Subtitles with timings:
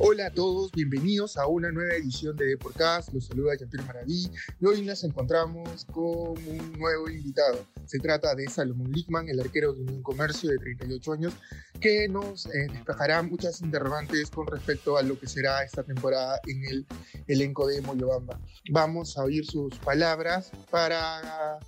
[0.00, 3.12] Hola a todos, bienvenidos a una nueva edición de Deporcast.
[3.12, 4.30] Los saluda Jean-Pierre Maraví
[4.62, 7.66] hoy nos encontramos con un nuevo invitado.
[7.84, 11.32] Se trata de Salomón Lickman, el arquero de un comercio de 38 años,
[11.80, 16.64] que nos eh, despejará muchas interrogantes con respecto a lo que será esta temporada en
[16.64, 16.86] el
[17.26, 18.40] elenco de Moyobamba.
[18.70, 21.58] Vamos a oír sus palabras para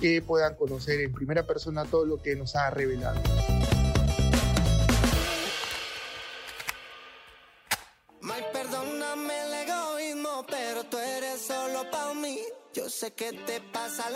[0.00, 3.22] que puedan conocer en primera persona todo lo que nos ha revelado.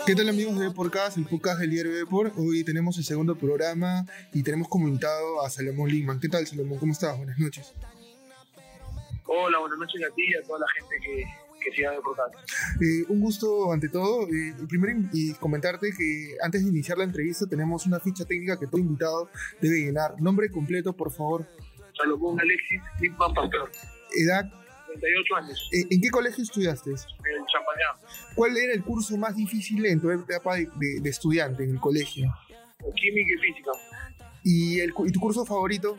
[0.05, 2.33] ¿Qué tal amigos de Deporcast, el podcast del diario Deport?
[2.37, 6.19] Hoy tenemos el segundo programa y tenemos como invitado a Salomón Liman.
[6.19, 6.77] ¿Qué tal Salomón?
[6.79, 7.15] ¿Cómo estás?
[7.17, 7.73] Buenas noches.
[9.25, 11.25] Hola, buenas noches a ti y a toda la gente que,
[11.63, 12.33] que siga Deporcast.
[12.81, 14.27] Eh, un gusto ante todo.
[14.27, 18.67] Eh, primero y comentarte que antes de iniciar la entrevista tenemos una ficha técnica que
[18.67, 19.29] todo invitado
[19.61, 20.19] debe llenar.
[20.21, 21.47] Nombre completo, por favor.
[21.97, 23.71] Salomón Alexis Lickman Pastor,
[24.17, 24.51] Edad.
[24.99, 26.91] 38 años, Eh, ¿En qué colegio estudiaste?
[26.91, 27.42] en
[28.35, 31.79] ¿Cuál era el curso más difícil en tu etapa de, de- de estudiante en el
[31.79, 32.33] colegio?
[32.95, 33.71] química y física,
[34.43, 35.97] ¿Y, el, y tu curso favorito?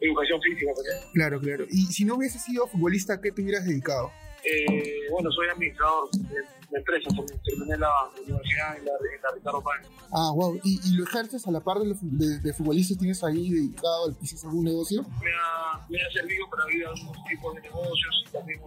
[0.00, 0.96] educación física también.
[1.14, 1.64] Claro, claro.
[1.70, 4.12] ¿Y si no hubieses sido futbolista, a qué te hubieras dedicado?
[4.44, 7.12] Eh, bueno, soy administrador de, de empresas,
[7.44, 7.88] terminé la
[8.22, 9.86] universidad en la, en la Ricardo Páez.
[10.12, 10.60] Ah, wow.
[10.62, 12.98] ¿Y, y lo ejerces a la par de, fu- de, de futbolistas?
[12.98, 15.02] ¿Tienes ahí dedicado al quizás algún negocio?
[15.02, 18.60] Me ha, me ha servido para abrir algunos tipos de negocios y también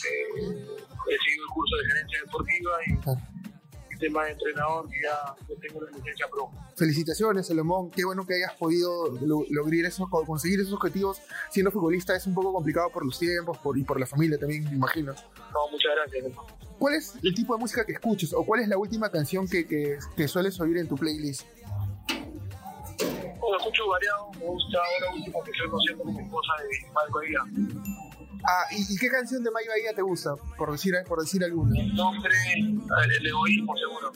[0.00, 3.20] he seguido el curso de gerencia deportiva y Claro.
[3.90, 6.50] el tema de entrenador, que ya, tengo la licencia pro.
[6.76, 7.90] Felicitaciones, Salomón.
[7.90, 11.20] Qué bueno que hayas podido lo- lograr eso, co- conseguir esos objetivos
[11.50, 12.16] siendo futbolista.
[12.16, 15.12] Es un poco complicado por los tiempos por, y por la familia también, me imagino.
[15.12, 16.32] No, muchas gracias.
[16.78, 19.64] ¿Cuál es el tipo de música que escuchas o cuál es la última canción que,
[19.66, 21.42] que, que sueles oír en tu playlist?
[23.38, 27.20] Bueno, escucho variado, me gusta ahora último que estoy conociendo con mi esposa de Marco
[27.20, 27.44] Díaz.
[28.46, 30.34] Ah, ¿y, y qué canción de May Bahía te gusta?
[30.58, 31.72] Por decir, por decir alguna.
[31.94, 32.30] Nombre,
[32.94, 34.12] a ver, el egoísmo seguro.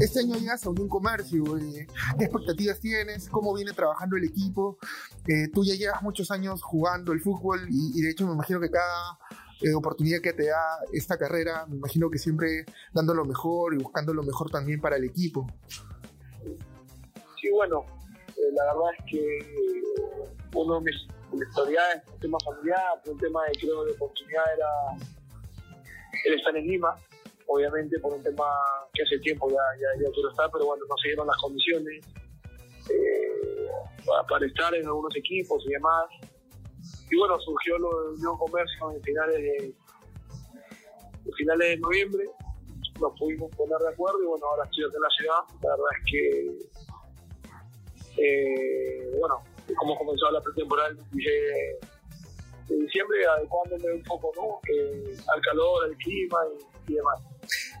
[0.00, 1.56] Este año llegas a un comercio.
[1.56, 1.86] eh,
[2.18, 3.28] ¿Qué expectativas tienes?
[3.28, 4.78] ¿Cómo viene trabajando el equipo?
[5.26, 8.60] Eh, tú ya llevas muchos años jugando el fútbol y, y de hecho me imagino
[8.60, 9.18] que cada
[9.60, 13.78] eh, oportunidad que te da esta carrera, me imagino que siempre dando lo mejor y
[13.78, 15.46] buscando lo mejor también para el equipo.
[17.48, 17.82] Sí, bueno,
[18.36, 19.38] eh, la verdad es que
[20.54, 26.36] uno de mis, mis prioridades, un tema familiar, un tema de creo de oportunidad era
[26.36, 26.94] estar en Lima,
[27.46, 28.44] obviamente por un tema
[28.92, 32.04] que hace tiempo ya, ya, ya quiero estar, pero bueno, no se dieron las condiciones
[32.90, 33.68] eh,
[34.28, 36.04] para, estar en algunos equipos y demás.
[37.10, 39.74] Y bueno, surgió lo de Unión Comercio en finales de,
[41.34, 42.24] finales de noviembre,
[43.00, 45.58] nos pudimos poner de acuerdo y bueno, ahora estoy en la ciudad.
[45.62, 46.77] La verdad es que
[48.18, 49.42] eh, bueno,
[49.76, 54.60] como comenzó la pretemporada el 26 de, de diciembre, adecuándome un poco ¿no?
[54.74, 56.38] Eh, al calor, al clima
[56.88, 57.20] y, y demás.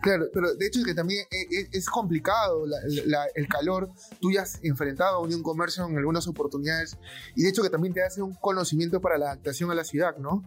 [0.02, 3.90] Claro, pero de hecho es que también e- e- es, complicado la- la- el calor.
[4.20, 6.96] Tú ya has enfrentado a Unión Comercio en algunas oportunidades
[7.36, 10.16] y de hecho que también te hace un conocimiento para la adaptación a la ciudad,
[10.16, 10.42] ¿no?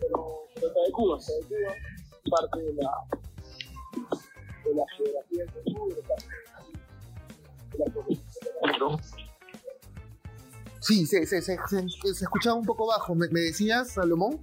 [0.00, 1.74] Pero, pero está de Cuba, está de Cuba,
[2.38, 2.90] parte de la,
[4.64, 6.16] de la geografía del parte de la,
[10.80, 13.14] Sí, se, se, se, se- escuchaba un poco bajo.
[13.14, 14.40] ¿Me, me decías, Salomón?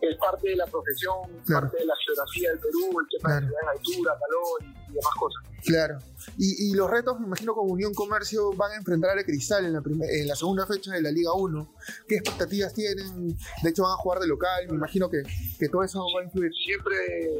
[0.00, 1.14] es parte de la profesión,
[1.46, 1.62] Claro.
[1.68, 3.46] parte de la geografía del Perú, el tema Claro.
[3.46, 5.42] de la altura, calor y, y demás cosas.
[5.64, 5.98] Claro.
[6.38, 9.72] Y, y los retos, me imagino, con Unión Comercio van a enfrentar a Cristal en
[9.72, 11.74] la, primer- en la segunda fecha de la Liga 1.
[12.06, 13.36] ¿Qué expectativas tienen?
[13.62, 14.66] De hecho, van a jugar de local.
[14.68, 15.22] Me imagino que,
[15.58, 16.52] que todo eso va a influir.
[16.54, 16.96] siempre,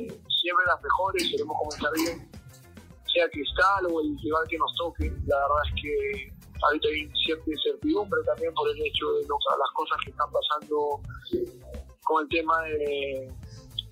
[0.09, 2.31] siempre las mejores, queremos comenzar bien,
[3.17, 5.09] sea Cristal o el rival que nos toque.
[5.27, 5.93] La verdad es que
[6.63, 11.01] ahorita hay cierta incertidumbre también por el hecho de lo- las cosas que están pasando
[12.05, 13.33] con el tema de,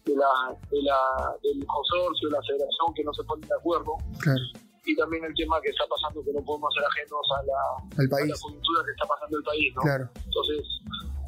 [0.04, 0.32] de la,
[0.70, 0.98] de la,
[1.42, 4.40] del consorcio, de la federación que no se ponen de acuerdo Claro.
[4.84, 7.60] y también el tema que está pasando que no podemos ser ajenos a la,
[8.04, 9.72] a la coyuntura que está pasando el país.
[9.74, 9.82] ¿no?
[9.82, 10.04] Claro.
[10.24, 10.60] Entonces,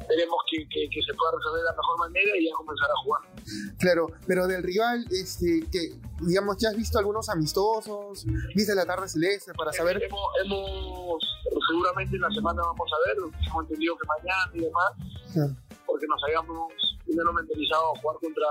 [0.07, 2.95] esperemos que, que, que se pueda resolver de la mejor manera y ya comenzar a
[3.03, 3.21] jugar.
[3.79, 8.25] Claro, pero del rival, este, que digamos, ya has visto algunos amistosos,
[8.55, 10.01] viste la tarde celeste para saber.
[10.01, 11.23] Hemos, hemos-
[11.69, 13.17] seguramente en la semana vamos a ver,
[13.47, 14.91] hemos entendido que mañana y demás,
[15.85, 16.71] porque nos habíamos
[17.05, 18.47] primero mentalizado a jugar contra,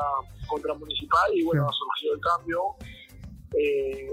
[0.48, 2.60] contra Municipal y bueno, ha surgido el cambio.
[3.56, 4.08] Eh,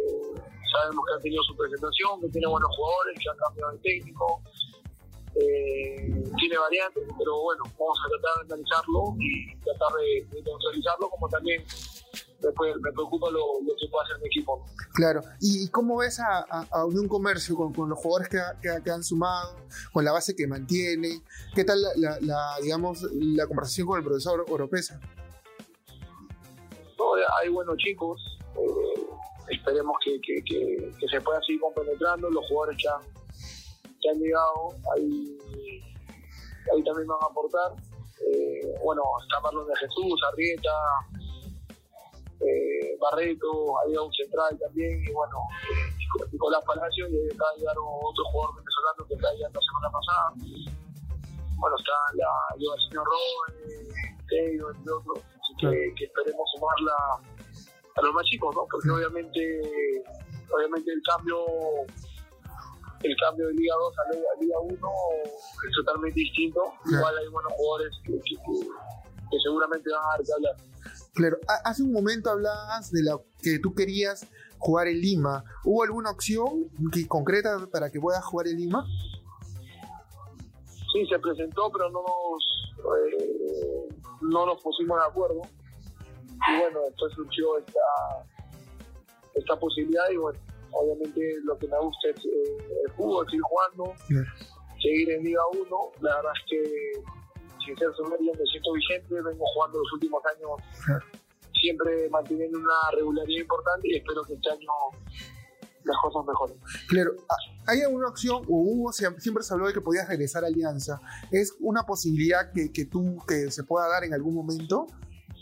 [0.71, 4.41] sabemos que han tenido su presentación, que tiene buenos jugadores, que han cambiado de técnico.
[5.35, 11.09] Eh, tiene variantes, pero bueno, vamos a tratar de analizarlo y tratar de, de neutralizarlo,
[11.09, 11.63] como también
[12.43, 13.41] me, preocupa lo,
[13.79, 14.65] que puede hacer mi equipo.
[14.93, 18.39] Claro, ¿y cómo ves a, a, Unión Comercio con, con los jugadores que,
[18.83, 19.55] que, han sumado,
[19.91, 21.21] con la base que mantiene?
[21.55, 24.99] ¿Qué tal la, la, digamos, la conversación con el profesor Oropesa?
[26.97, 28.21] No, hay buenos chicos,
[28.55, 29.03] eh,
[29.49, 30.19] esperemos que,
[31.09, 33.22] se pueda seguir compenetrando, los jugadores que han,
[34.03, 35.37] que han llegado ahí,
[36.73, 37.71] ahí también van a aportar.
[38.19, 40.77] Eh, bueno, está Marlon de Jesús, Arrieta,
[42.39, 45.37] eh, Barreto, había un central también, y bueno,
[45.71, 50.33] eh, Nicolás Palacio, y acá llegaron otro jugador venezolano que está llegando la semana pasada.
[51.57, 53.87] Bueno, está la, el señor Roy,
[54.27, 56.95] Teo, entre otros, así que, que esperemos sumarla
[57.95, 58.65] a los más chicos, ¿no?
[58.69, 60.03] Porque obviamente,
[60.53, 61.45] obviamente el cambio
[63.03, 64.77] el cambio de Liga 2 a Liga 1
[65.67, 66.61] es totalmente distinto.
[66.85, 70.55] Igual hay buenos jugadores que, que, seguramente van a dar que hablar.
[71.13, 74.27] Claro, hace un momento hablabas de la que tú querías
[74.57, 75.43] jugar en Lima.
[75.63, 78.85] ¿Hubo alguna opción que, concreta para que puedas jugar en Lima?
[80.93, 82.73] Sí, se presentó, pero no nos,
[83.11, 85.41] eh, no nos pusimos de acuerdo.
[86.49, 87.79] Y bueno, después surgió esta,
[89.35, 90.39] esta posibilidad y bueno,
[90.73, 93.95] obviamente lo que me gusta es eh, el fútbol, seguir jugando,
[94.81, 95.77] seguir en Liga 1.
[96.01, 97.03] La verdad es que,
[97.65, 101.01] sin ser soberbio, me siento vigente, vengo jugando los últimos años,
[101.61, 104.69] siempre manteniendo una regularidad importante y espero que este año
[105.83, 106.57] las cosas mejoren.
[106.87, 107.35] Claro, ah,
[107.67, 110.99] ¿hay alguna opción, o hubo, siempre se habló de que podías regresar a Alianza?
[111.31, 114.87] ¿Es una posibilidad que, que tú, que se pueda dar en algún momento?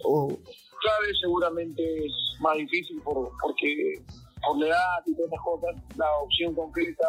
[0.04, 0.28] O...
[0.28, 4.04] Claro, seguramente es más difícil por, porque
[4.46, 7.08] por la edad y todas esas cosas, la opción concreta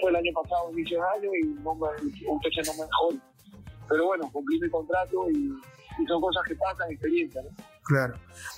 [0.00, 1.88] fue el año pasado, inicio de año, y no me,
[2.26, 3.26] un fecha no me dejó.
[3.88, 5.52] Pero bueno, cumplí mi contrato y,
[6.06, 7.50] son cosas que pasan, experiencia, ¿no?
[7.84, 8.14] Claro.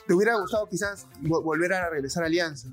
[0.06, 2.68] ¿Te hubiera gustado quizás volver a regresar a Alianza?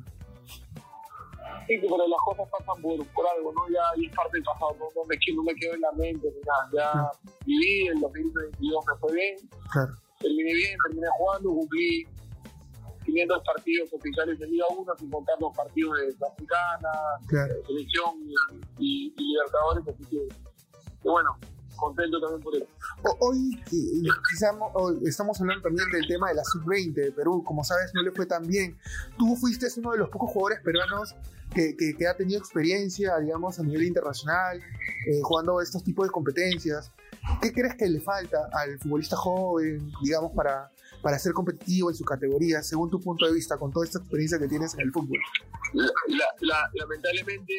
[1.66, 3.68] Sí, pero las cosas pasan por, por algo, ¿no?
[3.70, 6.70] Ya es parte del pasado, no, me, no me quedo en la mente ni nada.
[6.74, 7.12] Ya
[7.46, 9.38] viví, el 2022 me fue bien.
[9.72, 9.94] Claro.
[10.20, 12.08] Terminé bien, terminé jugando, cumplí
[13.12, 16.90] 500 partidos oficiales de Liga 1, sin contar los partidos de Africana,
[17.66, 18.16] Selección
[18.78, 20.28] y, Libertadores, así que,
[21.04, 21.38] bueno,
[21.76, 22.68] contento también por eso.
[23.20, 23.60] Hoy
[25.06, 28.26] estamos hablando también del tema de la sub-20 de Perú, como sabes no le fue
[28.26, 28.78] tan bien.
[29.18, 31.16] Tú fuiste uno de los pocos jugadores peruanos
[31.54, 34.62] que, que, ha tenido experiencia, digamos, a nivel internacional,
[35.08, 36.92] eh, jugando estos tipos de competencias.
[37.42, 40.70] ¿Qué crees que le falta al futbolista joven, digamos, para,
[41.02, 44.38] para ser competitivo en su categoría, según tu punto de vista, con toda esta experiencia
[44.38, 45.20] que tienes en el fútbol?
[46.74, 47.54] lamentablemente,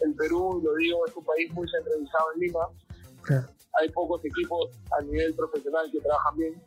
[0.00, 2.68] el Perú, lo digo, es un país muy centralizado en Lima.
[3.80, 6.62] Hay pocos equipos a nivel profesional que trabajan bien.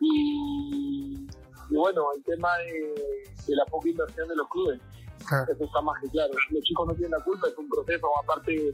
[0.00, 1.26] Y,
[1.70, 4.80] bueno, el tema de, la poca inversión de los clubes.
[5.20, 6.32] Eso está más que claro.
[6.50, 8.06] Los chicos no tienen la culpa, es un proceso.
[8.22, 8.72] Aparte,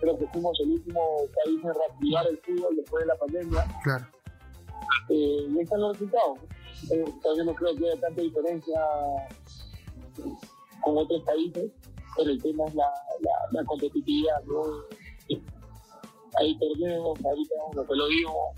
[0.00, 1.00] creo que fuimos el último
[1.44, 3.66] país en reactivar el fútbol después de la pandemia.
[3.82, 4.13] Claro
[5.08, 6.38] eh, y están los resultados.
[6.90, 8.80] Eh, todavía no creo que haya tanta diferencia
[10.82, 11.70] con otros países,
[12.16, 12.90] pero el tema es la,
[13.52, 14.42] la, competitividad.
[14.44, 14.62] ¿no?
[16.40, 18.52] Hay torneos, ahorita no te lo digo,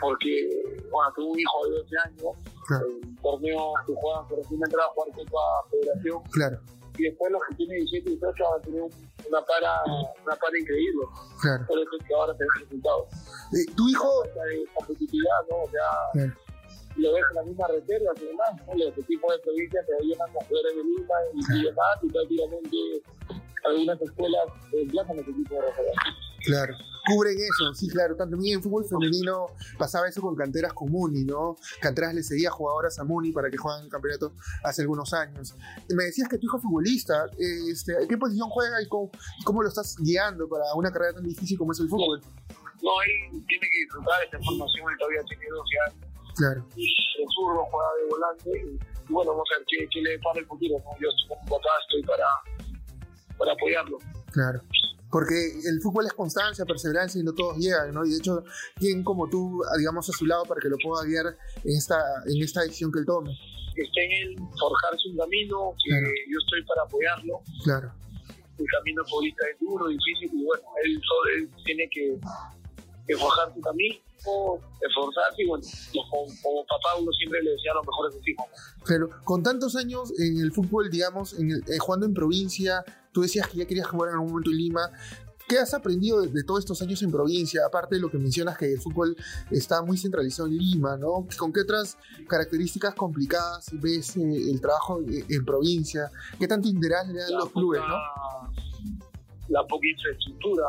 [0.00, 0.48] porque
[0.90, 2.36] bueno, tengo un hijo de 12 años,
[2.82, 6.22] el torneo que juegan, pero recién entraba a jugar Copa Federación.
[6.32, 6.60] Claro.
[6.98, 8.82] Y después los que tienen 17 y 18 van a tener
[9.28, 11.04] una para, una para increíble.
[11.40, 11.66] Claro.
[11.66, 13.04] Por eso es que ahora tenemos resultados.
[13.52, 14.22] Eh, ¿Tu hijo?
[14.74, 15.56] competitividad, ¿no?
[15.62, 16.32] O sea,
[16.96, 18.74] lo ves en la misma reserva y demás, ¿no?
[18.74, 22.76] Los equipos de provincia se llenan con jugadores de Lima y, demás, y prácticamente
[23.64, 25.92] algunas escuelas reemplazan los equipos de reserva.
[26.44, 26.76] Claro,
[27.06, 28.16] cubren eso, sí, claro.
[28.16, 29.46] También en fútbol femenino
[29.78, 31.56] pasaba eso con canteras con Muni, ¿no?
[31.80, 35.54] Canteras le seguía jugadoras a Muni para que juegan el campeonato hace algunos años.
[35.88, 37.26] Me decías que tu hijo es futbolista,
[37.70, 39.10] este, ¿qué posición juega y cómo,
[39.44, 42.20] cómo, lo estás guiando para una carrera tan difícil como es el fútbol?
[42.82, 46.06] No, él tiene que disfrutar esta formación, él todavía tiene 12 años.
[46.36, 46.66] Claro.
[46.76, 50.40] Y el zurdo juega de volante y, bueno, vamos a ver qué, qué le para
[50.40, 50.76] el futuro.
[50.78, 50.90] ¿no?
[51.00, 52.26] Yo como papá estoy para,
[53.38, 53.98] para apoyarlo.
[54.32, 54.60] Claro
[55.16, 58.04] porque el fútbol es constancia, perseverancia y no todos llegan, ¿no?
[58.04, 58.44] Y de hecho,
[58.74, 61.96] ¿quién como tú, digamos, a su lado para que lo pueda guiar en esta,
[62.26, 63.30] en esta decisión que él tome?
[63.74, 65.94] Que esté en él, forjarse un camino, que
[66.30, 67.40] yo estoy para apoyarlo.
[67.64, 67.92] Claro.
[68.58, 71.00] El camino futbolista es duro, difícil, y bueno, él,
[71.38, 72.18] él tiene que,
[73.14, 73.96] forjar su camino
[74.80, 75.64] esforzarse y bueno,
[76.10, 78.46] como, papá uno siempre le decía lo mejor de sus hijos.
[78.86, 83.48] Pero con tantos años en el fútbol, digamos, en eh, jugando en provincia, tú decías
[83.48, 84.90] que ya querías jugar en algún momento en Lima.
[85.48, 87.64] ¿Qué has aprendido de, todos estos años en provincia?
[87.64, 89.16] Aparte de lo que mencionas que el fútbol
[89.52, 91.24] está muy centralizado en Lima, ¿no?
[91.38, 91.96] ¿Con qué otras
[92.26, 96.10] características complicadas ves eh, el trabajo en provincia?
[96.36, 97.94] ¿Qué tanto interés le dan los clubes, no?
[99.48, 100.64] La poca infraestructura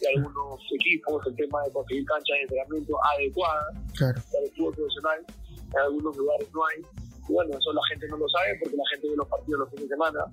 [0.00, 5.26] de algunos equipos, el tema de conseguir canchas de entrenamiento adecuadas para el fútbol profesional,
[5.72, 6.82] en algunos lugares no hay.
[7.28, 9.70] Y bueno, eso la gente no lo sabe porque la gente ve los partidos los
[9.70, 10.24] fines de semana.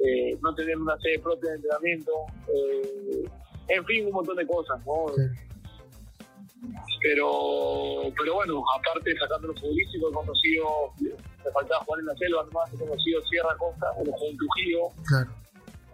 [0.00, 2.12] Eh, no tener una sede propia de entrenamiento,
[2.48, 3.24] eh,
[3.68, 5.06] en fin, un montón de cosas, ¿no?
[7.02, 10.66] Pero, pero bueno, aparte sacando lo futbolístico, he conocido,
[11.00, 14.88] me faltaba jugar en la selva, nomás he conocido Sierra Costa, o en Trujillo,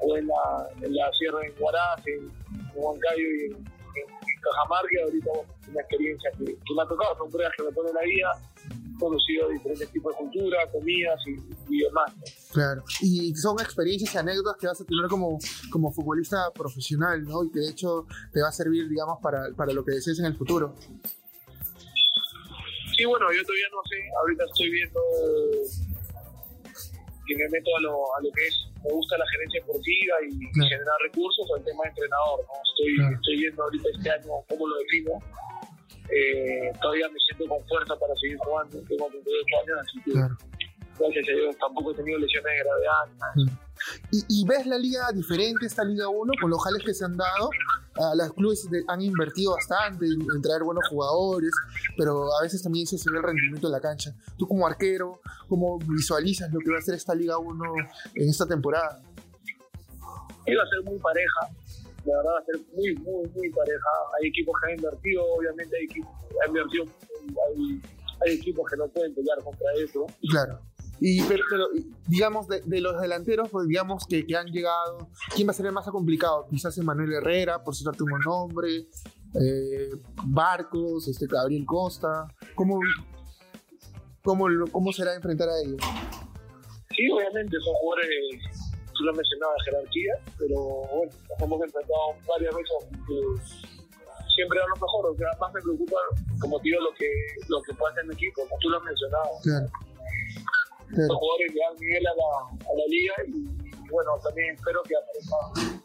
[0.00, 2.30] o en la, en la Sierra en Huaraz, en,
[2.74, 3.76] Huancayo y en,
[4.42, 5.30] Cajamarca, ahorita
[5.68, 8.30] una experiencia que, que, me ha tocado, son pruebas que me ponen la vida,
[8.98, 12.12] conocido diferentes tipos de culturas, comidas y, demás.
[12.52, 15.38] Claro, y son experiencias y anécdotas que vas a tener como,
[15.70, 17.44] como futbolista profesional, ¿no?
[17.44, 20.26] Y que de hecho te va a servir, digamos, para, para lo que desees en
[20.26, 20.74] el futuro.
[22.96, 25.00] Sí, bueno, yo todavía no sé, ahorita estoy viendo
[27.26, 28.54] que me meto a lo, a lo que es,
[28.86, 32.54] me gusta la gerencia deportiva y generar recursos al tema de entrenador, ¿no?
[32.62, 35.18] Estoy, estoy viendo ahorita este año cómo lo defino
[36.10, 38.78] eh, todavía me siento con fuerza para seguir jugando.
[38.88, 40.12] Tengo 28 años, así que
[40.98, 43.50] gracias a Dios tampoco he tenido lesiones de gravedad.
[44.10, 47.50] ¿Y, ves la liga diferente, esta Liga 1, con los jales que se han dado?
[47.98, 51.50] Uh, los clubes han invertido bastante en, traer buenos jugadores,
[51.96, 54.14] pero a veces también se ve el rendimiento en la cancha.
[54.36, 57.64] Tú como arquero, ¿cómo visualizas lo que va a ser esta Liga 1
[58.14, 59.02] en esta temporada?
[60.46, 61.48] Iba a ser muy pareja,
[62.04, 63.90] la verdad va a ser muy, muy, muy pareja.
[64.20, 66.10] Hay equipos que han invertido, obviamente hay equipos,
[66.42, 67.82] han invertido, hay,
[68.24, 70.06] hay equipos que no pueden pelear contra eso.
[70.30, 70.60] Claro.
[71.00, 71.42] Y, pero,
[72.06, 75.72] digamos, de, los delanteros, pues digamos que, que, han llegado, ¿quién va a ser el
[75.72, 76.46] más complicado?
[76.50, 78.86] Quizás Emanuel Herrera, por citarte un nombre,
[79.40, 79.90] eh,
[80.24, 82.26] Barcos, este Gabriel Costa.
[82.54, 82.80] ¿Cómo,
[84.22, 85.80] cómo, ¿Cómo será enfrentar a ellos?
[86.94, 88.08] Sí, obviamente son jugadores
[88.96, 93.66] tú lo mencionabas, jerarquía, pero bueno, nos hemos enfrentado varias veces
[94.34, 95.96] siempre a lo mejor, o sea, más me preocupa,
[96.40, 97.08] como digo, lo que,
[97.48, 99.30] lo que pasa en el equipo, como tú lo has mencionado.
[99.42, 99.66] Claro.
[100.90, 104.94] Los jugadores le dan nivel a la, a la liga y, bueno, también espero que
[104.96, 105.82] aparezcan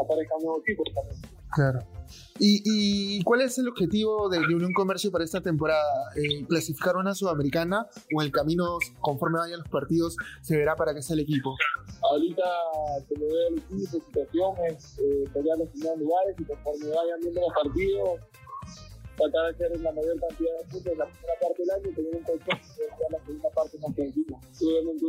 [0.00, 1.20] aparezca nuevos equipos también.
[1.54, 1.80] Claro.
[2.40, 6.10] ¿Y, cuál es el objetivo de, Unión Comercio para esta temporada?
[6.16, 11.02] Eh, ¿Clasificar una sudamericana o el camino, conforme vayan los partidos, se verá para qué
[11.02, 11.56] sea el equipo?
[12.10, 12.44] Ahorita,
[13.08, 17.20] como veo el equipo, la situación es eh, pelear los primeros lugares y conforme vayan
[17.20, 18.20] viendo los partidos,
[19.18, 21.94] tratar de hacer la mayor cantidad de puntos en la primera parte del año y
[21.94, 24.36] tener un colchón y la segunda parte más tranquila.
[24.38, 25.06] Obviamente,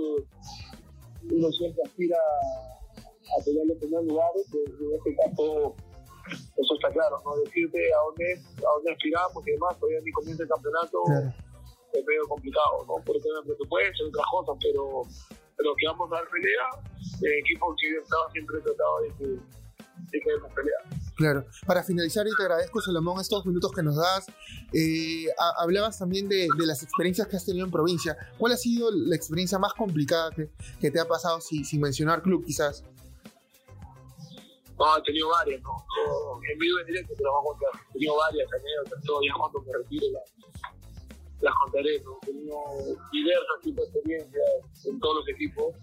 [1.32, 5.76] uno siempre aspira a pelear los primeros lugares, en este caso
[6.30, 7.38] eso está claro, ¿no?
[7.38, 11.04] Decirte a dónde, a dónde aspiramos y demás, todavía ni comienza el campeonato
[11.94, 13.04] es medio complicado, ¿no?
[13.04, 15.02] Por tema de presupuesto y otras cosas, pero,
[15.58, 16.66] pero que vamos a dar pelea,
[17.22, 20.99] el equipo que estaba siempre tratado de que, de que pelea.
[21.20, 21.46] Claro.
[21.68, 24.26] Para finalizar, y te agradezco, Salomón, estos minutos que nos das.
[24.72, 25.26] Eh,
[25.58, 28.16] hablabas también de, las experiencias que has tenido en provincia.
[28.38, 32.46] ¿Cuál ha sido la experiencia más complicada que, te ha pasado, si, sin mencionar club
[32.46, 32.86] quizás?
[34.78, 35.76] No, he tenido varias, ¿no?
[36.50, 37.82] en vivo en directo te las voy a contar.
[37.90, 40.06] He tenido varias anécdotas, todavía cuando me retiro
[41.42, 42.18] las, contaré, ¿no?
[42.24, 42.58] He tenido
[43.12, 45.76] diversos tipos de experiencias en todos los equipos.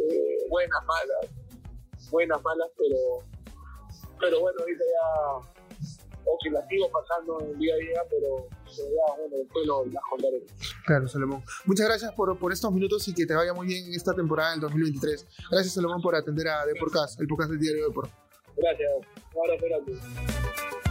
[0.00, 3.22] Eh, buenas, malas, buenas, malas, pero,
[4.20, 5.58] pero bueno, ahorita ya
[6.24, 8.48] oscilativo pasando en el día a día, pero
[9.16, 10.44] bueno, después lo, las contaré.
[10.86, 11.42] Claro, Salomón.
[11.64, 14.52] Muchas gracias por, por estos minutos y que te vaya muy bien en esta temporada
[14.52, 15.26] del 2023.
[15.50, 18.10] Gracias, Salomón, por atender a Deporcast, el podcast del diario Deport.
[18.56, 18.90] Gracias.
[19.34, 20.87] Ahora espérate.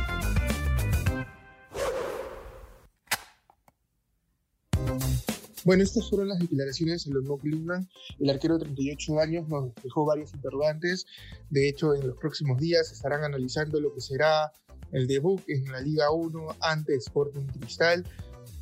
[5.68, 7.90] Bueno, estas fueron las declaraciones de London Lindman.
[8.22, 11.06] El arquero de 38 años nos dejó varios interrogantes.
[11.50, 14.50] De hecho, en los próximos días estarán analizando lo que será
[14.94, 18.06] el debut en la Liga 1 ante Sporting Cristal.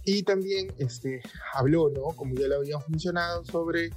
[0.04, 1.22] Y también este,
[1.54, 2.06] habló, ¿no?
[2.16, 3.92] como ya lo habíamos mencionado, sobre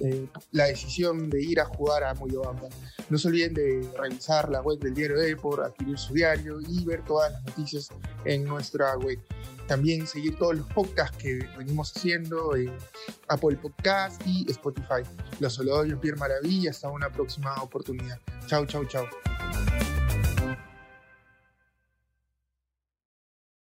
[0.00, 2.68] eh, la decisión de ir a jugar a Moyobamba.
[3.08, 7.04] No se olviden de revisar la web del diario Depor, adquirir su diario y ver
[7.04, 7.88] todas las noticias
[8.24, 9.18] en nuestra web.
[9.66, 12.72] También seguir todos los podcasts que venimos haciendo en
[13.28, 15.02] Apple Podcast y Spotify.
[15.40, 16.70] Los saludos de Pierre Maravilla.
[16.70, 18.20] Hasta una próxima oportunidad.
[18.46, 19.06] Chau, chau, chau.